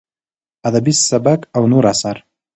[0.67, 2.17] ادبي سبک او نور اثار: